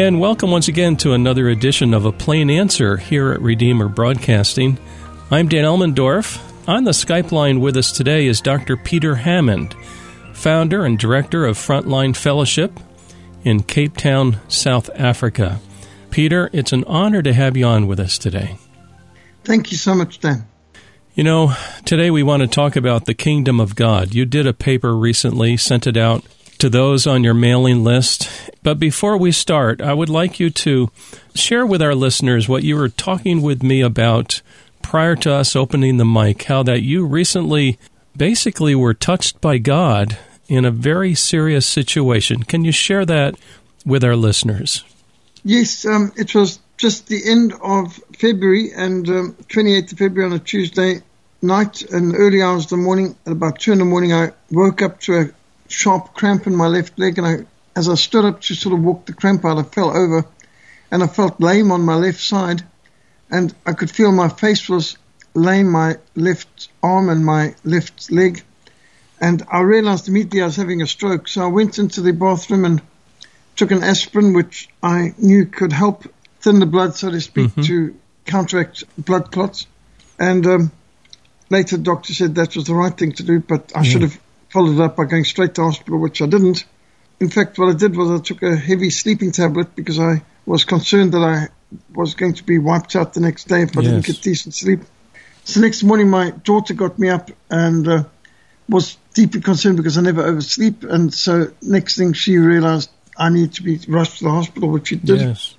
[0.00, 4.78] And welcome once again to another edition of A Plain Answer here at Redeemer Broadcasting.
[5.30, 6.40] I'm Dan Elmendorf.
[6.66, 8.78] On the Skype line with us today is Dr.
[8.78, 9.74] Peter Hammond,
[10.32, 12.80] founder and director of Frontline Fellowship
[13.44, 15.60] in Cape Town, South Africa.
[16.10, 18.56] Peter, it's an honor to have you on with us today.
[19.44, 20.46] Thank you so much, Dan.
[21.12, 24.14] You know, today we want to talk about the kingdom of God.
[24.14, 26.24] You did a paper recently, sent it out
[26.60, 28.30] to those on your mailing list.
[28.62, 30.90] But before we start, I would like you to
[31.34, 34.42] share with our listeners what you were talking with me about
[34.82, 37.78] prior to us opening the mic, how that you recently
[38.16, 42.42] basically were touched by God in a very serious situation.
[42.42, 43.36] Can you share that
[43.86, 44.84] with our listeners?
[45.44, 50.36] Yes, um, it was just the end of February and um, 28th of February on
[50.36, 51.00] a Tuesday
[51.40, 53.16] night and early hours of the morning.
[53.24, 55.24] At about 2 in the morning, I woke up to a
[55.70, 58.82] sharp cramp in my left leg, and I, as I stood up to sort of
[58.82, 60.26] walk the cramp out, I fell over,
[60.90, 62.62] and I felt lame on my left side,
[63.30, 64.98] and I could feel my face was
[65.34, 68.42] lame, my left arm and my left leg,
[69.20, 71.28] and I realized immediately I was having a stroke.
[71.28, 72.82] So I went into the bathroom and
[73.54, 76.06] took an aspirin, which I knew could help
[76.40, 77.62] thin the blood, so to speak, mm-hmm.
[77.62, 79.66] to counteract blood clots.
[80.18, 80.72] And um,
[81.50, 84.18] later, the doctor said that was the right thing to do, but I should have
[84.50, 86.64] followed up by going straight to hospital, which I didn't.
[87.20, 90.64] In fact, what I did was I took a heavy sleeping tablet because I was
[90.64, 91.48] concerned that I
[91.94, 93.90] was going to be wiped out the next day if I yes.
[93.90, 94.80] didn't get decent sleep.
[95.44, 98.04] So next morning, my daughter got me up and uh,
[98.68, 100.84] was deeply concerned because I never oversleep.
[100.84, 104.88] And so next thing she realized I need to be rushed to the hospital, which
[104.88, 105.20] she did.
[105.20, 105.54] Yes.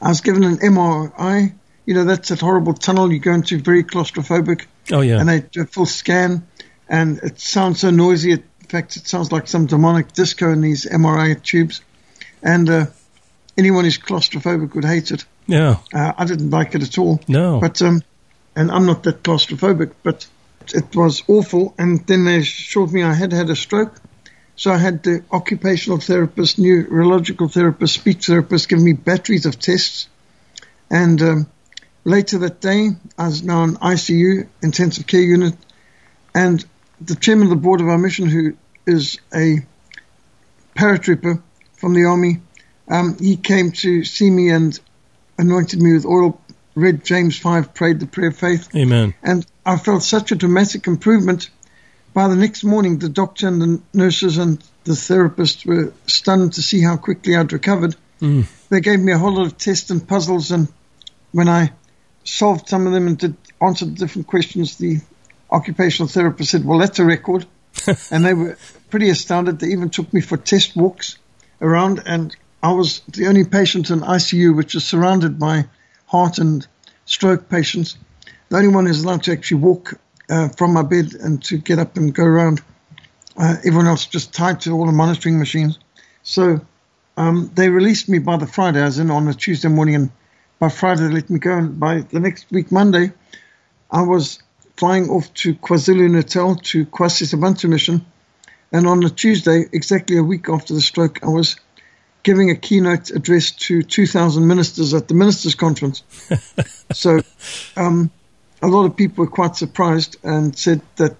[0.00, 1.54] I was given an MRI.
[1.86, 4.66] You know, that's that horrible tunnel you go into, very claustrophobic.
[4.92, 5.18] Oh, yeah.
[5.18, 6.46] And they do a full scan
[6.90, 8.32] and it sounds so noisy.
[8.32, 11.80] In fact, it sounds like some demonic disco in these MRI tubes.
[12.42, 12.86] And uh,
[13.56, 15.24] anyone who's claustrophobic would hate it.
[15.46, 17.20] Yeah, uh, I didn't like it at all.
[17.28, 18.02] No, but um,
[18.56, 20.26] and I'm not that claustrophobic, but
[20.74, 21.74] it was awful.
[21.78, 23.94] And then they assured me I had had a stroke.
[24.56, 30.08] So I had the occupational therapist, neurological therapist, speech therapist give me batteries of tests.
[30.90, 31.46] And um,
[32.04, 35.54] later that day, I was now in ICU, intensive care unit,
[36.34, 36.64] and
[37.00, 38.56] the chairman of the board of our mission, who
[38.86, 39.58] is a
[40.74, 41.42] paratrooper
[41.74, 42.40] from the army,
[42.88, 44.78] um, he came to see me and
[45.38, 46.40] anointed me with oil,
[46.74, 48.68] read James 5, prayed the prayer of faith.
[48.74, 49.14] Amen.
[49.22, 51.50] And I felt such a dramatic improvement.
[52.12, 56.62] By the next morning, the doctor and the nurses and the therapist were stunned to
[56.62, 57.94] see how quickly I'd recovered.
[58.20, 58.46] Mm.
[58.68, 60.68] They gave me a whole lot of tests and puzzles, and
[61.32, 61.72] when I
[62.24, 65.00] solved some of them and did answered different questions, the
[65.50, 67.46] occupational therapist said, Well, that's a record.
[68.10, 68.56] and they were
[68.90, 69.58] pretty astounded.
[69.58, 71.18] They even took me for test walks
[71.60, 75.66] around, and I was the only patient in ICU which is surrounded by
[76.06, 76.66] heart and
[77.04, 77.96] stroke patients.
[78.48, 79.94] The only one who's allowed to actually walk
[80.28, 82.62] uh, from my bed and to get up and go around.
[83.36, 85.78] Uh, everyone else just tied to all the monitoring machines.
[86.22, 86.60] So
[87.16, 90.10] um, they released me by the Friday, as in on a Tuesday morning, and
[90.58, 91.56] by Friday they let me go.
[91.56, 93.12] And by the next week, Monday,
[93.90, 94.42] I was
[94.80, 98.06] flying off to KwaZulu Natal to KwaSizabantu mission.
[98.72, 101.56] And on a Tuesday, exactly a week after the stroke, I was
[102.22, 106.02] giving a keynote address to 2,000 ministers at the ministers' conference.
[106.92, 107.20] so
[107.76, 108.10] um,
[108.62, 111.14] a lot of people were quite surprised and said that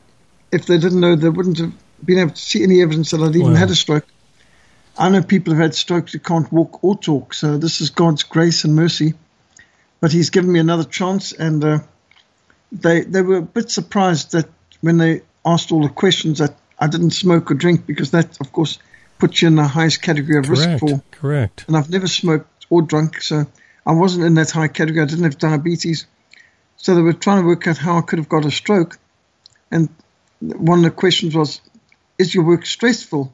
[0.51, 3.37] if they didn't know, they wouldn't have been able to see any evidence that I'd
[3.37, 3.59] even wow.
[3.59, 4.07] had a stroke.
[4.97, 8.23] I know people have had strokes who can't walk or talk, so this is God's
[8.23, 9.13] grace and mercy.
[10.01, 11.79] But He's given me another chance, and uh,
[12.73, 14.49] they they were a bit surprised that
[14.81, 18.53] when they asked all the questions that I didn't smoke or drink because that, of
[18.53, 18.79] course,
[19.19, 21.03] puts you in the highest category of correct, risk for.
[21.11, 21.65] Correct.
[21.67, 23.47] And I've never smoked or drunk, so
[23.87, 25.03] I wasn't in that high category.
[25.03, 26.07] I didn't have diabetes,
[26.77, 28.99] so they were trying to work out how I could have got a stroke.
[29.71, 29.89] And
[30.41, 31.61] one of the questions was,
[32.19, 33.33] "Is your work stressful?"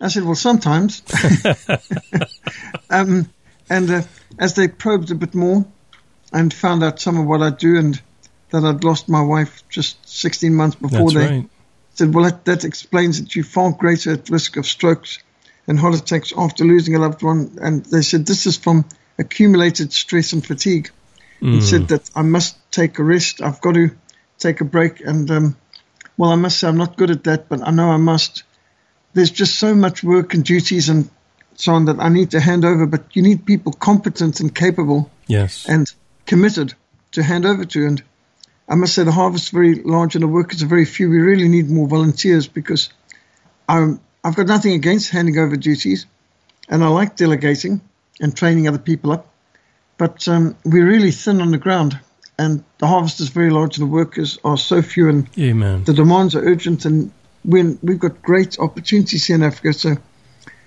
[0.00, 1.02] I said, "Well, sometimes."
[2.90, 3.28] um,
[3.68, 4.02] and uh,
[4.38, 5.66] as they probed a bit more
[6.32, 8.00] and found out some of what I do and
[8.50, 11.50] that I'd lost my wife just 16 months before That's they right.
[11.94, 15.18] said, well, that, that explains that you're far greater at risk of strokes
[15.66, 17.58] and heart attacks after losing a loved one.
[17.60, 18.84] And they said, this is from
[19.18, 20.90] accumulated stress and fatigue.
[21.40, 21.54] Mm.
[21.54, 23.40] He said that I must take a rest.
[23.40, 23.90] I've got to
[24.38, 25.00] take a break.
[25.00, 25.56] And, um,
[26.16, 28.42] well, I must say I'm not good at that, but I know I must.
[29.12, 31.08] There's just so much work and duties and
[31.54, 35.10] so on that I need to hand over, but you need people competent and capable.
[35.26, 35.68] Yes.
[35.68, 35.90] And
[36.26, 36.74] committed
[37.12, 37.86] to hand over to.
[37.86, 38.02] And
[38.70, 41.10] I must say the harvest is very large and the workers are very few.
[41.10, 42.88] We really need more volunteers because
[43.68, 46.06] I'm, I've got nothing against handing over duties
[46.68, 47.82] and I like delegating.
[48.20, 49.26] and training other people up.
[49.96, 51.98] But um, we're really thin on the ground,
[52.38, 55.84] and the harvest is very large, and the workers are so few, and Amen.
[55.84, 57.10] the demands are urgent, and
[57.42, 59.72] when we've got great opportunities here in Africa.
[59.72, 59.96] So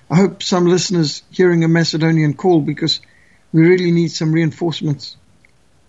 [0.09, 2.99] I hope some listeners hearing a Macedonian call because
[3.51, 5.17] we really need some reinforcements.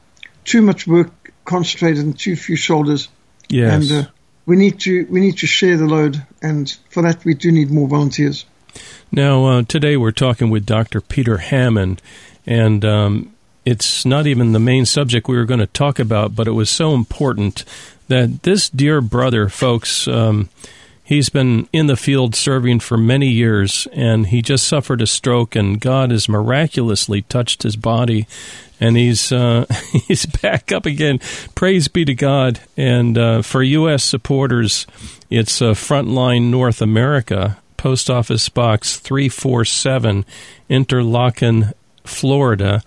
[0.44, 3.08] too much work concentrated on too few shoulders.
[3.48, 3.90] yes.
[3.90, 4.10] And uh,
[4.46, 7.70] we need to we need to share the load, and for that we do need
[7.70, 8.44] more volunteers.
[9.10, 11.00] Now, uh, today we're talking with Dr.
[11.00, 12.02] Peter Hammond,
[12.46, 16.48] and um, it's not even the main subject we were going to talk about, but
[16.48, 17.64] it was so important
[18.08, 20.50] that this dear brother, folks, um,
[21.04, 25.54] he's been in the field serving for many years, and he just suffered a stroke,
[25.54, 28.26] and God has miraculously touched his body,
[28.84, 29.64] and he's uh,
[30.06, 31.18] he's back up again.
[31.54, 32.60] Praise be to God!
[32.76, 34.04] And uh, for U.S.
[34.04, 34.86] supporters,
[35.30, 37.56] it's uh, Frontline North America.
[37.76, 40.24] Post Office Box 347,
[40.70, 42.82] Interlachen, Florida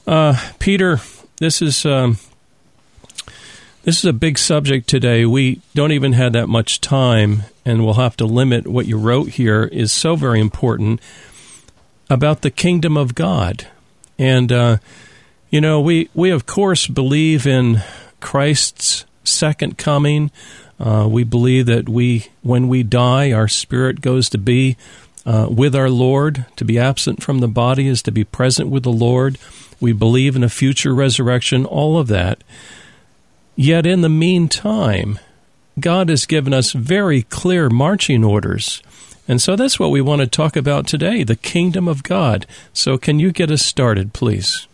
[0.07, 1.01] Uh, Peter,
[1.39, 2.19] this is um,
[3.83, 5.27] this is a big subject today.
[5.27, 9.31] We don't even have that much time, and we'll have to limit what you wrote
[9.31, 9.65] here.
[9.65, 11.01] is so very important
[12.09, 13.67] about the kingdom of God,
[14.19, 14.77] and uh,
[15.51, 17.83] you know we we of course believe in
[18.21, 20.31] Christ's second coming.
[20.79, 24.77] Uh, we believe that we when we die, our spirit goes to be
[25.27, 26.47] uh, with our Lord.
[26.57, 29.39] To be absent from the body is to be present with the Lord.
[29.85, 31.67] We believe in a future resurrection.
[31.67, 32.43] All of that.
[33.55, 35.19] Yet in the meantime,
[35.79, 38.83] God has given us very clear marching orders.
[39.29, 42.47] And so that's what we want to talk about today the kingdom of God.
[42.73, 44.67] So, can you get us started, please?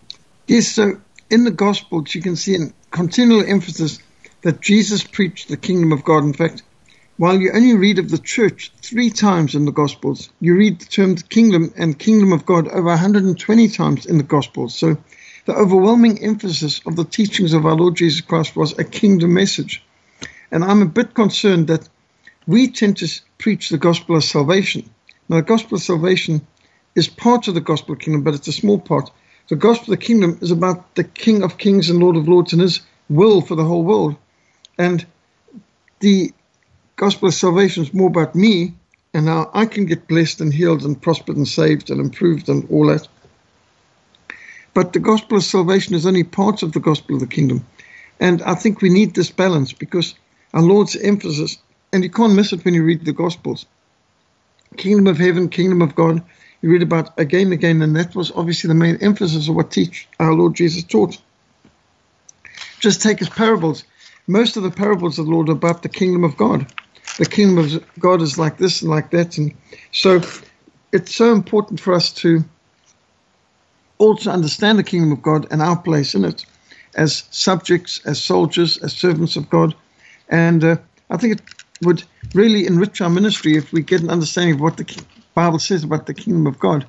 [0.46, 3.98] Yes, so in the Gospels you can see a continual emphasis
[4.42, 6.22] that Jesus preached the kingdom of God.
[6.22, 6.62] In fact,
[7.20, 10.86] while you only read of the church three times in the Gospels, you read the
[10.86, 14.74] terms kingdom and kingdom of God over 120 times in the Gospels.
[14.74, 14.96] So
[15.44, 19.84] the overwhelming emphasis of the teachings of our Lord Jesus Christ was a kingdom message.
[20.50, 21.86] And I'm a bit concerned that
[22.46, 24.88] we tend to preach the gospel of salvation.
[25.28, 26.46] Now, the gospel of salvation
[26.94, 29.10] is part of the gospel of kingdom, but it's a small part.
[29.48, 32.54] The gospel of the kingdom is about the King of kings and Lord of lords
[32.54, 34.16] and his will for the whole world.
[34.78, 35.04] And
[35.98, 36.32] the
[37.00, 38.74] gospel of salvation is more about me
[39.14, 42.68] and how I can get blessed and healed and prospered and saved and improved and
[42.70, 43.08] all that.
[44.74, 47.66] But the gospel of salvation is only part of the gospel of the kingdom.
[48.20, 50.14] And I think we need this balance because
[50.52, 51.56] our Lord's emphasis,
[51.90, 53.64] and you can't miss it when you read the gospels.
[54.76, 56.22] Kingdom of heaven, kingdom of God,
[56.60, 59.70] you read about again and again, and that was obviously the main emphasis of what
[59.70, 61.16] teach our Lord Jesus taught.
[62.78, 63.84] Just take his parables.
[64.26, 66.66] most of the parables of the Lord are about the kingdom of God.
[67.18, 69.36] The kingdom of God is like this and like that.
[69.38, 69.54] And
[69.92, 70.20] so
[70.92, 72.44] it's so important for us to
[73.98, 76.46] also understand the kingdom of God and our place in it
[76.94, 79.74] as subjects, as soldiers, as servants of God.
[80.28, 80.76] And uh,
[81.10, 81.42] I think it
[81.82, 82.02] would
[82.34, 86.06] really enrich our ministry if we get an understanding of what the Bible says about
[86.06, 86.86] the kingdom of God.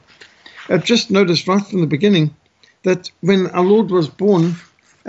[0.69, 2.35] I've just noticed right from the beginning
[2.83, 4.55] that when our Lord was born,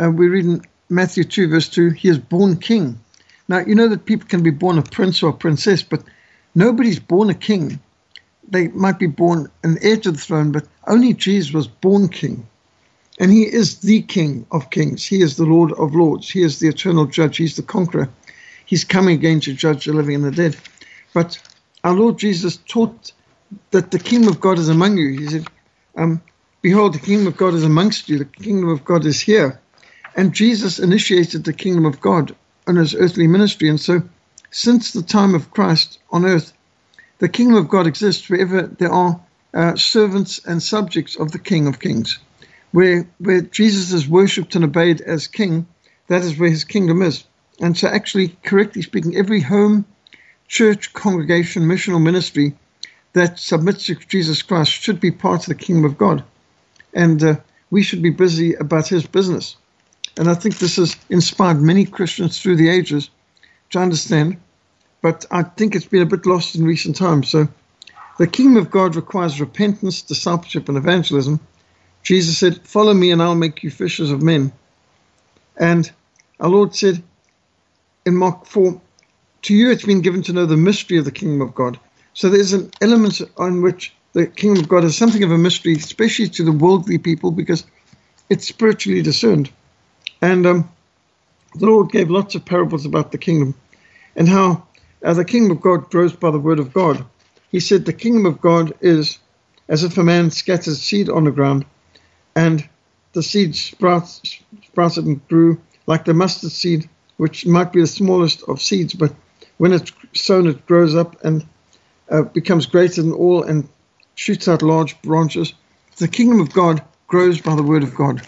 [0.02, 2.98] uh, we read in Matthew 2, verse 2, he is born king.
[3.52, 6.02] Now, you know that people can be born a prince or a princess, but
[6.54, 7.80] nobody's born a king.
[8.48, 12.46] They might be born an heir to the throne, but only Jesus was born king.
[13.20, 15.04] And he is the king of kings.
[15.04, 16.30] He is the Lord of lords.
[16.30, 17.36] He is the eternal judge.
[17.36, 18.08] He's the conqueror.
[18.64, 20.56] He's coming again to judge the living and the dead.
[21.12, 21.38] But
[21.84, 23.12] our Lord Jesus taught
[23.70, 25.10] that the kingdom of God is among you.
[25.10, 25.46] He said,
[25.98, 26.22] um,
[26.62, 28.16] Behold, the kingdom of God is amongst you.
[28.16, 29.60] The kingdom of God is here.
[30.16, 32.34] And Jesus initiated the kingdom of God
[32.66, 33.68] on his earthly ministry.
[33.68, 34.02] And so,
[34.50, 36.52] since the time of Christ on earth,
[37.18, 39.20] the kingdom of God exists wherever there are
[39.54, 42.18] uh, servants and subjects of the King of Kings.
[42.72, 45.66] Where, where Jesus is worshipped and obeyed as king,
[46.08, 47.24] that is where his kingdom is.
[47.60, 49.84] And so, actually, correctly speaking, every home,
[50.48, 52.54] church, congregation, missional ministry
[53.12, 56.24] that submits to Jesus Christ should be part of the kingdom of God.
[56.94, 57.36] And uh,
[57.70, 59.56] we should be busy about his business.
[60.18, 63.10] And I think this has inspired many Christians through the ages
[63.70, 64.36] to understand,
[65.00, 67.30] but I think it's been a bit lost in recent times.
[67.30, 67.48] So
[68.18, 71.40] the kingdom of God requires repentance, discipleship, and evangelism.
[72.02, 74.52] Jesus said, Follow me, and I'll make you fishers of men.
[75.56, 75.90] And
[76.40, 77.02] our Lord said
[78.04, 78.80] in Mark 4,
[79.42, 81.78] To you it's been given to know the mystery of the kingdom of God.
[82.14, 85.74] So there's an element on which the kingdom of God is something of a mystery,
[85.74, 87.64] especially to the worldly people, because
[88.28, 89.50] it's spiritually discerned.
[90.22, 90.72] And um,
[91.56, 93.54] the Lord gave lots of parables about the kingdom
[94.16, 94.66] and how
[95.04, 97.04] uh, the kingdom of God grows by the word of God.
[97.50, 99.18] He said, The kingdom of God is
[99.68, 101.64] as if a man scatters seed on the ground,
[102.36, 102.68] and
[103.12, 108.42] the seed sprouts, sprouted and grew like the mustard seed, which might be the smallest
[108.44, 109.12] of seeds, but
[109.58, 111.46] when it's sown, it grows up and
[112.10, 113.68] uh, becomes greater than all and
[114.14, 115.52] shoots out large branches.
[115.98, 118.22] The kingdom of God grows by the word of God.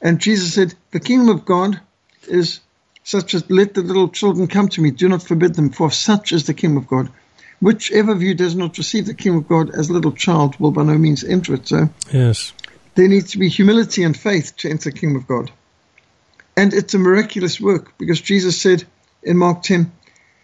[0.00, 1.80] And Jesus said, The kingdom of God
[2.28, 2.60] is
[3.06, 6.32] such as let the little children come to me, do not forbid them, for such
[6.32, 7.08] is the kingdom of God.
[7.60, 10.72] Whichever of you does not receive the kingdom of God as a little child will
[10.72, 11.68] by no means enter it.
[11.68, 12.52] So yes.
[12.96, 15.50] there needs to be humility and faith to enter the kingdom of God.
[16.56, 18.84] And it's a miraculous work because Jesus said
[19.22, 19.92] in Mark 10,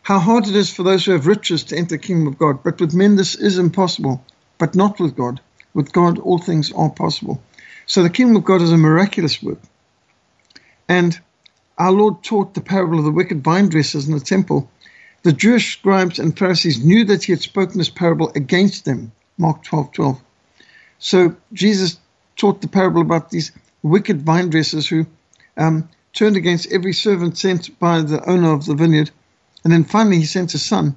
[0.02, 2.62] how hard it is for those who have riches to enter the kingdom of God.
[2.62, 4.24] But with men this is impossible,
[4.58, 5.40] but not with God.
[5.74, 7.42] With God all things are possible.
[7.86, 9.60] So the kingdom of God is a miraculous work.
[10.88, 11.18] And
[11.78, 14.70] our Lord taught the parable of the wicked vine dressers in the temple.
[15.22, 19.12] The Jewish scribes and Pharisees knew that he had spoken this parable against them.
[19.38, 20.20] Mark 12 12.
[20.98, 21.98] So Jesus
[22.36, 25.06] taught the parable about these wicked vine dressers who
[25.56, 29.10] um, turned against every servant sent by the owner of the vineyard.
[29.64, 30.96] And then finally he sent a son.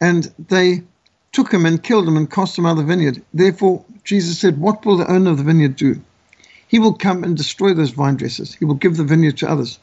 [0.00, 0.82] And they
[1.32, 3.22] took him and killed him and cast him out of the vineyard.
[3.32, 6.00] Therefore, Jesus said, What will the owner of the vineyard do?
[6.68, 8.54] He will come and destroy those vine dressers.
[8.54, 9.80] He will give the vineyard to others.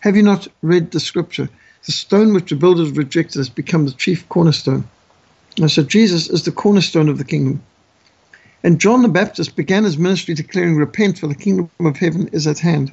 [0.00, 1.48] Have you not read the scripture?
[1.84, 4.88] The stone which the builders rejected has become the chief cornerstone.
[5.58, 7.60] And so Jesus is the cornerstone of the kingdom.
[8.62, 12.46] And John the Baptist began his ministry declaring, Repent, for the kingdom of heaven is
[12.46, 12.92] at hand.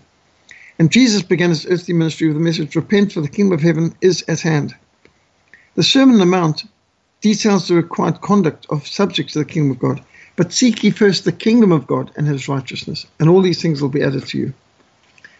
[0.79, 3.95] And Jesus began his earthly ministry with the message, Repent, for the kingdom of heaven
[4.01, 4.75] is at hand.
[5.75, 6.63] The Sermon on the Mount
[7.21, 10.03] details the required conduct of subjects of the kingdom of God.
[10.35, 13.81] But seek ye first the kingdom of God and his righteousness, and all these things
[13.81, 14.53] will be added to you.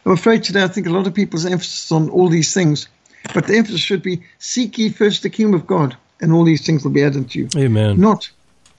[0.06, 2.88] I'm afraid today I think a lot of people's emphasis on all these things,
[3.34, 6.66] but the emphasis should be seek ye first the kingdom of God, and all these
[6.66, 7.50] things will be added to you.
[7.56, 8.00] Amen.
[8.00, 8.30] Not,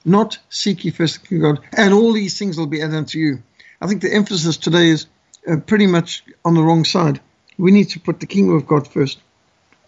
[0.04, 3.08] not seek ye first the kingdom of God, and all these things will be added
[3.08, 3.42] to you.
[3.80, 5.06] I think the emphasis today is
[5.50, 7.20] uh, pretty much on the wrong side.
[7.58, 9.18] We need to put the kingdom of God first.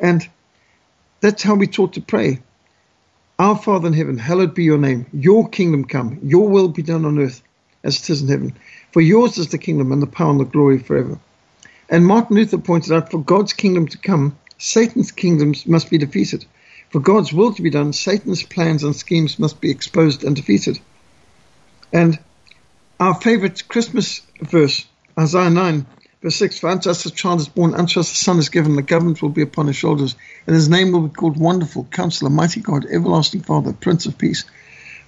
[0.01, 0.29] And
[1.21, 2.41] that's how we taught to pray.
[3.39, 5.05] Our Father in heaven, hallowed be your name.
[5.13, 6.19] Your kingdom come.
[6.23, 7.43] Your will be done on earth
[7.85, 8.57] as it is in heaven.
[8.93, 11.19] For yours is the kingdom and the power and the glory forever.
[11.91, 16.47] And Martin Luther pointed out for God's kingdom to come, Satan's kingdoms must be defeated.
[16.89, 20.81] For God's will to be done, Satan's plans and schemes must be exposed and defeated.
[21.93, 22.19] And
[22.99, 24.87] our favorite Christmas verse,
[25.19, 25.85] Isaiah 9,
[26.27, 28.75] Verse 6 For unto us a child is born, unto us a son is given,
[28.75, 32.31] the government will be upon his shoulders, and his name will be called Wonderful, Counselor,
[32.31, 34.45] Mighty God, Everlasting Father, Prince of Peace.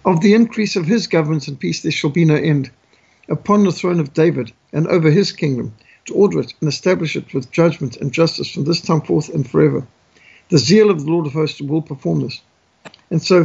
[0.04, 2.70] Of the increase of his government and peace there shall be no end,
[3.28, 7.34] upon the throne of David, and over his kingdom, to order it and establish it
[7.34, 9.88] with judgment and justice from this time forth and forever.
[10.50, 12.40] The zeal of the Lord of hosts will perform this.
[13.10, 13.44] And so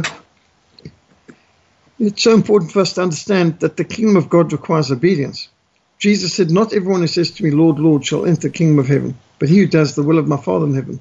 [1.98, 5.48] it's so important for us to understand that the kingdom of God requires obedience.
[5.98, 8.88] Jesus said, Not everyone who says to me, Lord, Lord, shall enter the kingdom of
[8.88, 11.00] heaven, but he who does the will of my Father in heaven.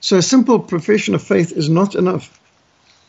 [0.00, 2.40] So a simple profession of faith is not enough.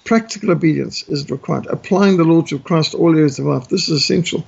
[0.03, 1.67] Practical obedience is required.
[1.67, 3.69] Applying the Lordship of Christ to all areas of life.
[3.69, 4.45] This is essential.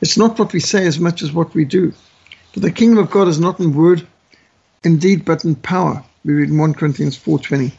[0.00, 1.92] It's not what we say as much as what we do.
[2.52, 4.06] For the kingdom of God is not in word,
[4.82, 6.02] indeed, but in power.
[6.24, 7.72] We read in 1 Corinthians 4.20.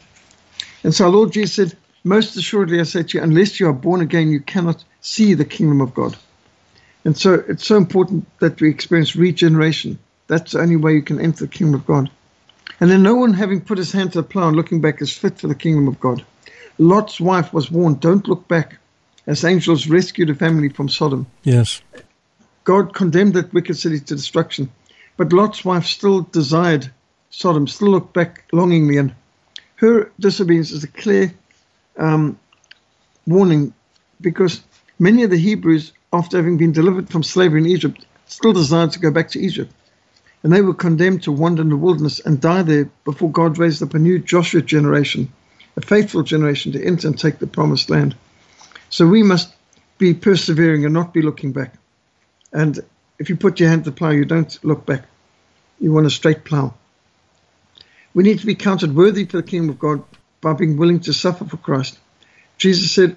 [0.84, 3.72] And so our Lord Jesus said, Most assuredly I say to you, unless you are
[3.72, 6.16] born again, you cannot see the kingdom of God.
[7.08, 9.98] And so it's so important that we experience regeneration.
[10.26, 12.10] That's the only way you can enter the kingdom of God.
[12.80, 15.10] And then no one having put his hand to the plow and looking back is
[15.10, 16.22] fit for the kingdom of God.
[16.76, 18.76] Lot's wife was warned, don't look back,
[19.26, 21.26] as angels rescued a family from Sodom.
[21.44, 21.80] Yes.
[22.64, 24.70] God condemned that wicked city to destruction.
[25.16, 26.92] But Lot's wife still desired
[27.30, 29.14] Sodom, still looked back longingly, and
[29.76, 31.32] her disobedience is a clear
[31.96, 32.38] um,
[33.26, 33.72] warning
[34.20, 34.60] because
[34.98, 38.98] many of the Hebrews, after having been delivered from slavery in Egypt, still desired to
[38.98, 39.72] go back to Egypt.
[40.42, 43.82] And they were condemned to wander in the wilderness and die there before God raised
[43.82, 45.32] up a new Joshua generation,
[45.76, 48.14] a faithful generation to enter and take the promised land.
[48.88, 49.52] So we must
[49.98, 51.74] be persevering and not be looking back.
[52.52, 52.78] And
[53.18, 55.04] if you put your hand to the plow, you don't look back.
[55.80, 56.74] You want a straight plow.
[58.14, 60.02] We need to be counted worthy for the kingdom of God
[60.40, 61.98] by being willing to suffer for Christ.
[62.56, 63.16] Jesus said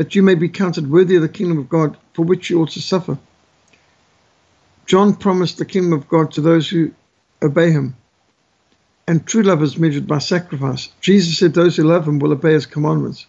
[0.00, 2.70] that you may be counted worthy of the kingdom of God for which you ought
[2.70, 3.18] to suffer.
[4.86, 6.92] John promised the kingdom of God to those who
[7.42, 7.94] obey him.
[9.06, 10.88] And true love is measured by sacrifice.
[11.02, 13.26] Jesus said those who love him will obey his commandments.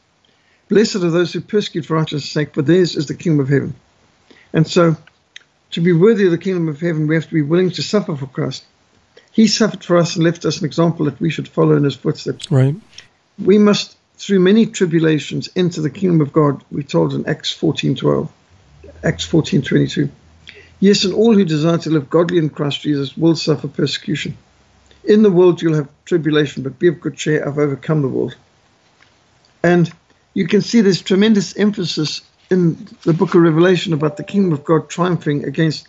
[0.70, 3.76] Blessed are those who persecute for righteousness' sake, for theirs is the kingdom of heaven.
[4.54, 4.96] And so,
[5.72, 8.16] to be worthy of the kingdom of heaven, we have to be willing to suffer
[8.16, 8.64] for Christ.
[9.34, 11.98] He suffered for us and left us an example that we should follow in his
[11.98, 12.50] footsteps.
[12.50, 12.76] Right.
[13.38, 18.30] We must, through many tribulations, into the kingdom of God, we're told in Acts 14.12,
[19.04, 20.10] Acts 14.22.
[20.80, 24.38] Yes, and all who desire to live godly in Christ Jesus will suffer persecution.
[25.04, 28.36] In the world you'll have tribulation, but be of good cheer, I've overcome the world.
[29.64, 29.92] And
[30.36, 34.64] you can see there's tremendous emphasis in the book of Revelation about the kingdom of
[34.64, 35.88] God triumphing against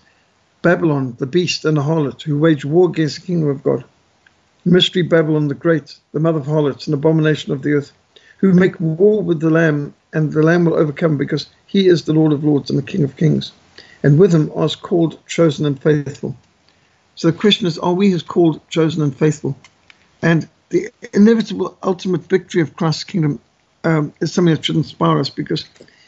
[0.63, 3.85] Babylon, the beast, and the harlot, who wage war against the kingdom of God.
[4.65, 7.93] Mystery Babylon the Great, the mother of harlots, an abomination of the earth,
[8.43, 12.13] who make war with the Lamb, and the Lamb will overcome because he is the
[12.13, 13.53] Lord of lords and the King of kings.
[14.03, 16.37] And with him are called, chosen, and faithful.
[17.15, 19.57] So the question is, are we his called, chosen, and faithful?
[20.23, 23.39] And the inevitable ultimate victory of Christ's kingdom
[23.85, 25.65] um, is something that should inspire us because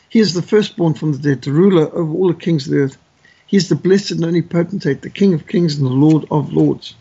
[0.08, 2.80] he is the firstborn from the dead, the ruler over all the kings of the
[2.80, 2.98] earth.
[3.46, 6.52] He is the blessed and only potentate, the King of kings and the Lord of
[6.52, 6.94] lords.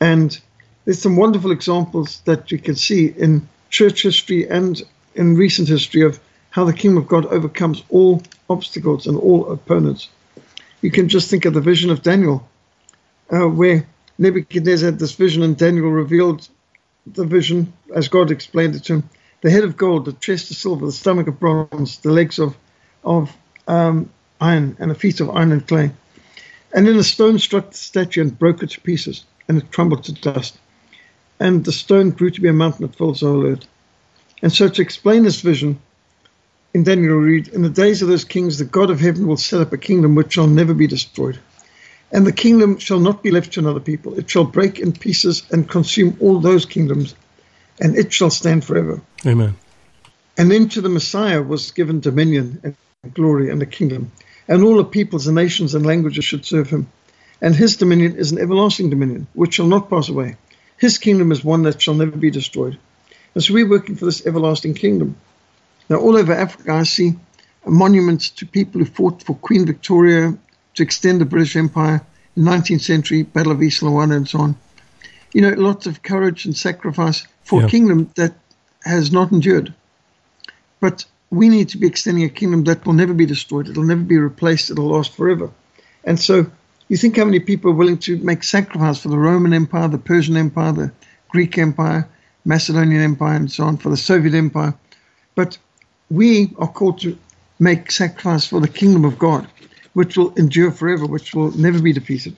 [0.00, 0.40] And
[0.86, 4.80] there's some wonderful examples that you can see in church history and
[5.16, 10.08] in recent history of how the kingdom of God overcomes all obstacles and all opponents.
[10.80, 12.48] You can just think of the vision of Daniel,
[13.32, 13.84] uh, where
[14.16, 16.48] Nebuchadnezzar had this vision and Daniel revealed
[17.04, 19.10] the vision as God explained it to him.
[19.40, 22.56] The head of gold, the chest of silver, the stomach of bronze, the legs of,
[23.02, 24.08] of um,
[24.40, 25.90] iron, and the feet of iron and clay.
[26.72, 30.04] And then a stone struck the statue and broke it to pieces, and it crumbled
[30.04, 30.56] to dust.
[31.40, 33.66] And the stone grew to be a mountain that fills the whole earth.
[34.42, 35.80] And so, to explain this vision,
[36.74, 39.36] in Daniel we read, In the days of those kings, the God of heaven will
[39.36, 41.38] set up a kingdom which shall never be destroyed.
[42.12, 44.18] And the kingdom shall not be left to another people.
[44.18, 47.14] It shall break in pieces and consume all those kingdoms,
[47.80, 49.00] and it shall stand forever.
[49.26, 49.56] Amen.
[50.36, 54.12] And then to the Messiah was given dominion and glory and a kingdom,
[54.48, 56.88] and all the peoples and nations and languages should serve him.
[57.40, 60.36] And his dominion is an everlasting dominion, which shall not pass away.
[60.78, 62.78] His kingdom is one that shall never be destroyed.
[63.34, 65.16] And so we're working for this everlasting kingdom.
[65.88, 67.14] Now, all over Africa, I see
[67.66, 70.36] monuments to people who fought for Queen Victoria
[70.74, 72.04] to extend the British Empire
[72.36, 74.56] in the 19th century, Battle of Isandlwana, and so on.
[75.32, 77.66] You know, lots of courage and sacrifice for Yeah.
[77.66, 78.34] a kingdom that
[78.84, 79.74] has not endured.
[80.80, 83.68] But we need to be extending a kingdom that will never be destroyed.
[83.68, 84.70] It'll never be replaced.
[84.70, 85.50] It'll last forever.
[86.04, 86.46] And so
[86.88, 89.98] you think how many people are willing to make sacrifice for the Roman Empire, the
[89.98, 90.92] Persian Empire, the
[91.28, 92.08] Greek Empire,
[92.44, 94.74] Macedonian Empire, and so on, for the Soviet Empire.
[95.34, 95.58] But
[96.10, 97.18] we are called to
[97.58, 99.46] make sacrifice for the kingdom of God,
[99.94, 102.36] which will endure forever, which will never be defeated.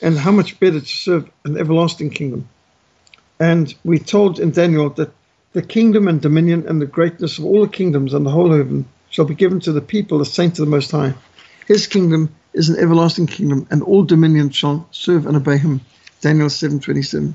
[0.00, 2.48] And how much better to serve an everlasting kingdom.
[3.38, 5.12] And we're told in Daniel that
[5.52, 8.86] the kingdom and dominion and the greatness of all the kingdoms and the whole heaven
[9.10, 11.14] shall be given to the people, the saints of the Most High.
[11.68, 15.80] His kingdom is an everlasting kingdom, and all dominions shall serve and obey him.
[16.20, 17.34] Daniel 7:27.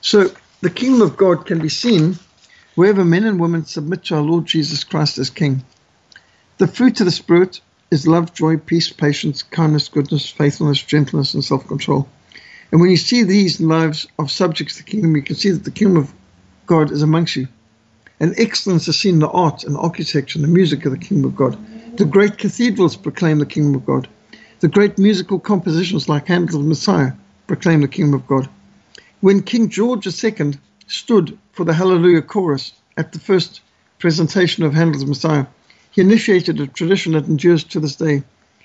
[0.00, 2.18] So the kingdom of God can be seen
[2.74, 5.62] wherever men and women submit to our Lord Jesus Christ as King.
[6.58, 11.44] The fruit of the Spirit is love, joy, peace, patience, kindness, goodness, faithfulness, gentleness, and
[11.44, 12.08] self-control.
[12.70, 15.64] And when you see these lives of subjects of the kingdom, you can see that
[15.64, 16.12] the kingdom of
[16.66, 17.48] God is amongst you.
[18.20, 21.30] And excellence is seen in the art and architecture and the music of the kingdom
[21.30, 21.58] of God.
[21.96, 24.08] The great cathedrals proclaim the kingdom of God.
[24.60, 27.12] The great musical compositions like Handel's Messiah
[27.46, 28.46] proclaim the kingdom of God.
[29.22, 30.52] When King George II
[30.86, 33.62] stood for the Hallelujah chorus at the first
[33.98, 35.46] presentation of Handel's Messiah,
[35.92, 38.22] he initiated a tradition that endures to this day.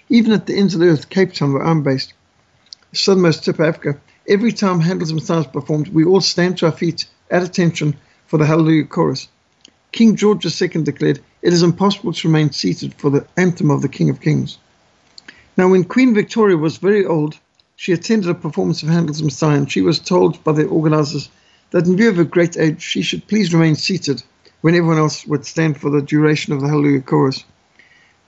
[0.10, 2.14] Even at the ends of the earth, Cape Town, where I'm based,
[2.92, 6.66] the southernmost tip of Africa, every time Handel's Messiah is performed, we all stand to
[6.66, 7.96] our feet at attention
[8.28, 9.30] for the Hallelujah chorus.
[9.94, 13.88] King George II declared, It is impossible to remain seated for the anthem of the
[13.88, 14.58] King of Kings.
[15.58, 17.40] Now, when Queen Victoria was very old,
[17.78, 21.30] she attended a performance of Handel's Messiah, and she was told by the organizers
[21.72, 24.22] that in view of her great age, she should please remain seated
[24.60, 27.46] when everyone else would stand for the duration of the Hallelujah chorus.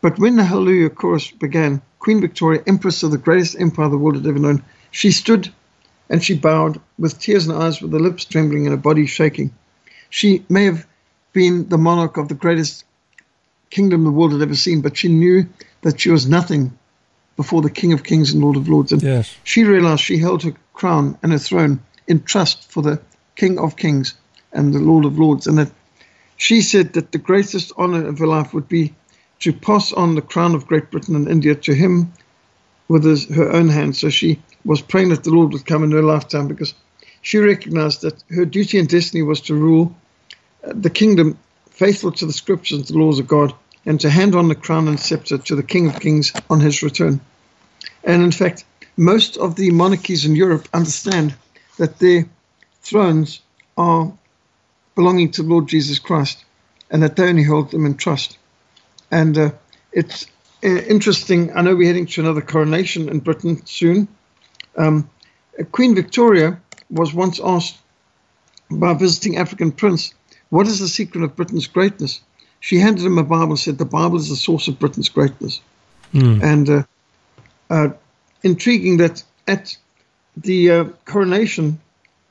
[0.02, 4.16] But when the Hallelujah chorus began, Queen Victoria, Empress of the greatest empire the world
[4.16, 5.54] had ever known, she stood
[6.10, 9.06] and she bowed with tears in her eyes, with her lips trembling and her body
[9.06, 9.54] shaking.
[10.10, 10.88] She may have
[11.34, 12.86] been the monarch of the greatest
[13.70, 15.46] kingdom the world had ever seen, but she knew
[15.82, 16.72] that she was nothing
[17.38, 18.92] before the King of Kings and Lord of Lords.
[18.92, 19.34] And yes.
[19.46, 23.00] she realized she held her crown and her throne in trust for the
[23.36, 24.16] King of Kings
[24.52, 25.48] and the Lord of Lords.
[25.48, 25.72] And that
[26.36, 28.94] she said that the greatest honor of her life would be
[29.40, 32.12] to pass on the crown of Great Britain and India to him
[32.88, 33.96] with his, her own hand.
[33.96, 36.74] So she was praying that the Lord would come in her lifetime because
[37.22, 39.96] she recognized that her duty and destiny was to rule
[40.64, 41.38] uh, the kingdom
[41.70, 43.54] faithful to the scriptures and the laws of God
[43.88, 46.84] and to hand on the crown and scepter to the King of Kings on his
[46.84, 47.22] return.
[48.04, 48.66] And in fact,
[48.98, 51.34] most of the monarchies in Europe understand
[51.78, 52.26] that their
[52.82, 53.40] thrones
[53.78, 54.12] are
[54.96, 56.44] belonging to Lord Jesus Christ
[56.92, 58.38] and that they only hold them in trust.
[59.10, 59.52] And uh,
[59.94, 60.28] it's
[60.64, 61.56] uh, interesting.
[61.56, 64.10] I know we're heading to another coronation in Britain soon.
[64.76, 65.10] Um,
[65.72, 67.78] Queen Victoria was once asked
[68.70, 70.14] by a visiting African prince,
[70.50, 72.20] What is the secret of Britain's greatness?
[72.60, 75.62] She handed him a Bible and said, The Bible is the source of Britain's greatness.
[76.14, 76.44] Mm.
[76.44, 76.84] And uh,
[77.70, 77.90] uh,
[78.44, 79.76] intriguing that at
[80.36, 81.80] the uh, coronation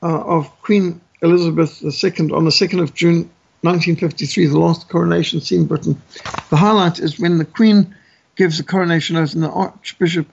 [0.01, 3.29] uh, of Queen Elizabeth II on the 2nd of June
[3.61, 6.01] 1953, the last coronation seen in Britain,
[6.49, 7.95] the highlight is when the Queen
[8.35, 10.27] gives the coronation oath and the Archbishop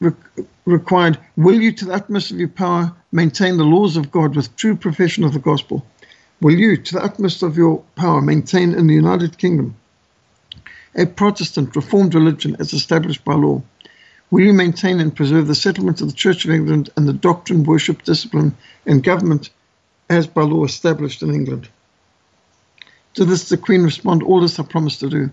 [0.00, 0.12] re-
[0.66, 4.54] required, Will you, to the utmost of your power, maintain the laws of God with
[4.56, 5.84] true profession of the gospel?
[6.40, 9.76] Will you, to the utmost of your power, maintain in the United Kingdom
[10.96, 13.62] a Protestant Reformed religion as established by law?
[14.30, 17.62] Will you maintain and preserve the settlement of the Church of England and the doctrine,
[17.62, 19.50] worship, discipline, and government
[20.10, 21.68] as by law established in England?
[23.14, 25.30] To this the Queen responded, All this I promise to do.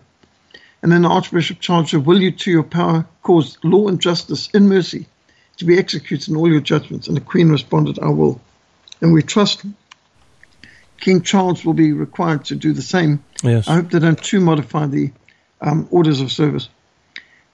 [0.83, 4.49] And then the Archbishop charged her, Will you to your power cause law and justice
[4.53, 5.07] in mercy
[5.57, 7.07] to be executed in all your judgments?
[7.07, 8.39] And the Queen responded, I will.
[9.01, 9.65] And we trust
[11.01, 13.23] King Charles will be required to do the same.
[13.43, 13.67] Yes.
[13.67, 15.11] I hope they don't too modify the
[15.59, 16.69] um, orders of service.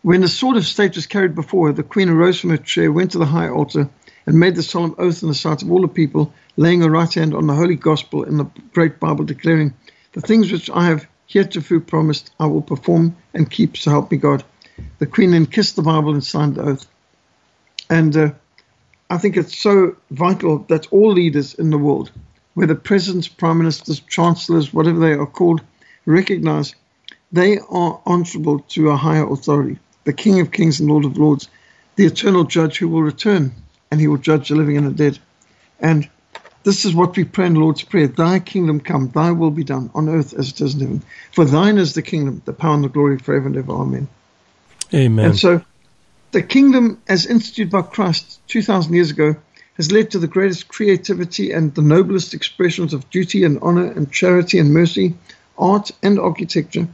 [0.03, 2.91] When the sword of state was carried before her, the queen arose from her chair,
[2.91, 3.89] went to the high altar,
[4.25, 7.11] and made the solemn oath in the sight of all the people, laying her right
[7.11, 9.73] hand on the holy gospel in the great Bible, declaring,
[10.11, 14.17] The things which I have heretofore promised, I will perform and keep, so help me
[14.17, 14.43] God.
[14.99, 16.85] The queen then kissed the Bible and signed the oath.
[17.89, 18.31] And uh,
[19.09, 22.11] I think it's so vital that all leaders in the world
[22.57, 25.61] whether presidents, prime ministers, chancellors, whatever they are called,
[26.07, 26.73] recognize
[27.31, 31.49] they are answerable to a higher authority, the King of Kings and Lord of Lords,
[31.97, 33.51] the eternal judge who will return
[33.91, 35.19] and he will judge the living and the dead.
[35.79, 36.09] And
[36.63, 39.91] this is what we pray in Lord's Prayer Thy kingdom come, thy will be done
[39.93, 41.03] on earth as it is in heaven.
[41.33, 43.73] For thine is the kingdom, the power and the glory forever and ever.
[43.73, 44.07] Amen.
[44.95, 45.25] Amen.
[45.25, 45.61] And so
[46.31, 49.35] the kingdom, as instituted by Christ 2,000 years ago,
[49.77, 54.11] has led to the greatest creativity and the noblest expressions of duty and honor and
[54.11, 55.15] charity and mercy,
[55.57, 56.87] art and architecture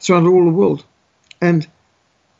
[0.00, 0.84] throughout all the world.
[1.40, 1.66] And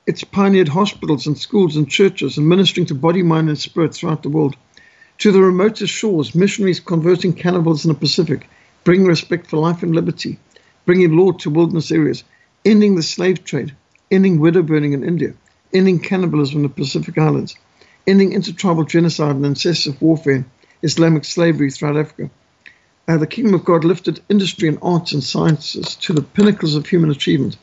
[0.06, 4.22] it's pioneered hospitals and schools and churches and ministering to body, mind, and spirit throughout
[4.22, 4.54] the world.
[5.18, 8.46] To the remotest shores, missionaries converting cannibals in the Pacific,
[8.84, 10.38] bringing respect for life and liberty,
[10.84, 12.22] bringing law to wilderness areas,
[12.66, 13.74] ending the slave trade,
[14.10, 15.32] ending widow burning in India,
[15.72, 17.56] ending cannibalism in the Pacific Islands,
[18.06, 20.44] ending intertribal genocide and incessant warfare,
[20.82, 22.30] Islamic slavery throughout Africa.
[23.08, 26.86] Uh, the kingdom of God lifted industry and arts and sciences to the pinnacles of
[26.86, 27.56] human achievement.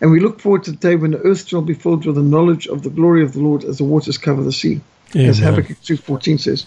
[0.00, 2.22] And we look forward to the day when the earth shall be filled with the
[2.22, 4.80] knowledge of the glory of the Lord as the waters cover the sea,
[5.14, 5.28] Amen.
[5.28, 6.66] as Habakkuk 2.14 says.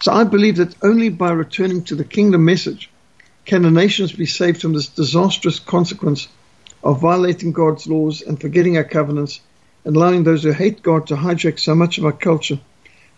[0.00, 2.90] So I believe that only by returning to the kingdom message
[3.44, 6.28] can the nations be saved from this disastrous consequence
[6.82, 9.40] of violating God's laws and forgetting our covenants
[9.84, 12.58] and allowing those who hate God to hijack so much of our culture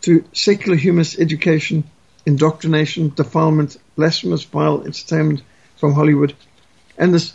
[0.02, 1.85] to secular humanist education,
[2.24, 5.42] indoctrination, defilement, blasphemous, vile entertainment
[5.76, 6.35] from Hollywood,
[6.98, 7.33] and this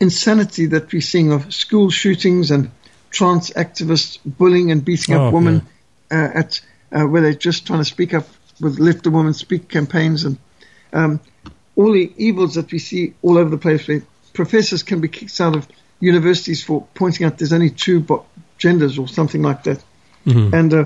[0.00, 2.70] insanity that we're seeing of school shootings and
[3.10, 5.66] trans activists bullying and beating oh, up women
[6.10, 6.24] yeah.
[6.24, 6.60] uh, at
[6.92, 8.26] uh, where they're just trying to speak up
[8.60, 10.38] with Let the Woman Speak campaigns and
[10.92, 11.20] um,
[11.76, 15.40] all the evils that we see all over the place where professors can be kicked
[15.40, 15.68] out of
[16.00, 18.00] universities for pointing out there's only two
[18.62, 19.82] genders or something like that.
[20.26, 20.54] Mm-hmm.
[20.54, 20.84] And uh,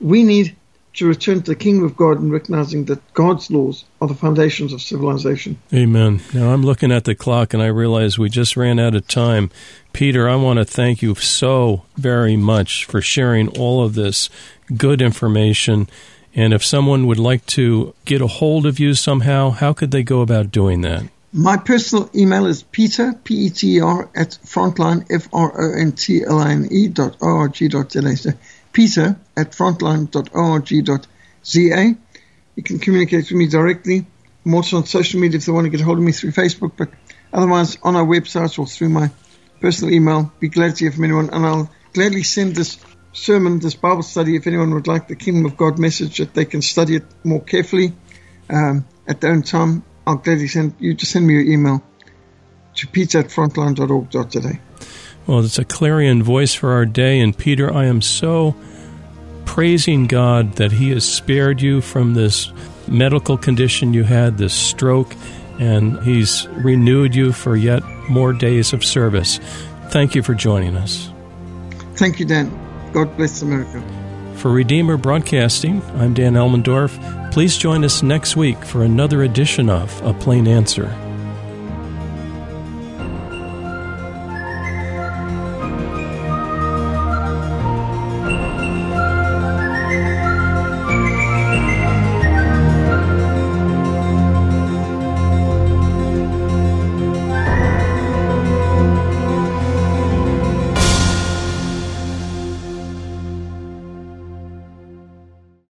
[0.00, 0.56] we need
[0.94, 4.72] to return to the kingdom of God and recognizing that God's laws are the foundations
[4.72, 5.58] of civilization.
[5.72, 6.20] Amen.
[6.34, 9.50] Now I'm looking at the clock and I realize we just ran out of time.
[9.92, 14.28] Peter, I want to thank you so very much for sharing all of this
[14.76, 15.88] good information.
[16.34, 20.02] And if someone would like to get a hold of you somehow, how could they
[20.02, 21.04] go about doing that?
[21.34, 28.32] My personal email is peter, P-E-T-E-R, at frontline, F-R-O-N-T-L-I-N-E dot O-R-G dot So
[28.70, 31.96] peter at frontline.org.za.
[32.54, 34.04] You can communicate with me directly.
[34.44, 36.72] I'm also on social media if they want to get hold of me through Facebook,
[36.76, 36.90] but
[37.32, 39.10] otherwise on our website or through my
[39.58, 40.30] personal email.
[40.38, 42.76] Be glad to hear from anyone, and I'll gladly send this
[43.14, 46.44] sermon, this Bible study, if anyone would like the Kingdom of God message that they
[46.44, 47.94] can study it more carefully
[48.50, 51.82] um, at their own time I'll gladly send you to send me your email
[52.76, 54.58] to peter at frontline.org.za.
[55.26, 57.20] Well, it's a clarion voice for our day.
[57.20, 58.56] And Peter, I am so
[59.44, 62.52] praising God that He has spared you from this
[62.88, 65.14] medical condition you had, this stroke,
[65.60, 69.38] and He's renewed you for yet more days of service.
[69.90, 71.10] Thank you for joining us.
[71.94, 72.50] Thank you, Dan.
[72.92, 73.82] God bless America.
[74.36, 77.21] For Redeemer Broadcasting, I'm Dan Elmendorf.
[77.32, 80.94] Please join us next week for another edition of A Plain Answer.